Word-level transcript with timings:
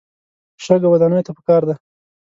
شګه 0.63 0.87
ودانیو 0.89 1.25
ته 1.27 1.31
پکار 1.37 1.61
ده. 1.69 1.75